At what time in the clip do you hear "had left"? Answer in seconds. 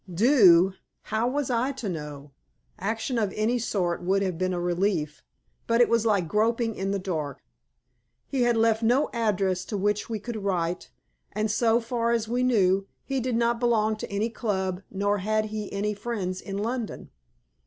8.41-8.81